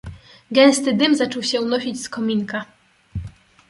"Gęsty 0.51 0.93
dym 0.93 1.15
zaczął 1.15 1.43
się 1.43 1.61
unosić 1.61 2.01
z 2.03 2.09
kominka." 2.09 2.65